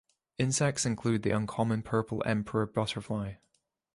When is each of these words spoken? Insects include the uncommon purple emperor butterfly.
Insects 0.39 0.83
include 0.83 1.21
the 1.21 1.29
uncommon 1.29 1.83
purple 1.83 2.23
emperor 2.25 2.65
butterfly. 2.65 3.35